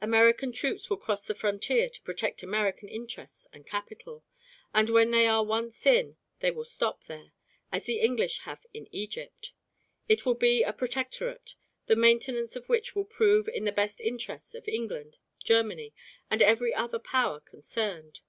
[0.00, 4.22] American troops will cross the frontier to protect American interests and capital;
[4.72, 7.32] and when they are once in they will stop there,
[7.72, 9.52] as the English have in Egypt.
[10.08, 14.54] It will be a Protectorate, the maintenance of which will prove in the best interests
[14.54, 15.92] of England, Germany,
[16.30, 18.20] and every other Power concerned.